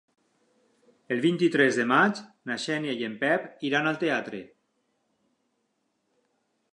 [1.15, 4.39] El vint-i-tres de maig na Xènia i en Pep iran al teatre.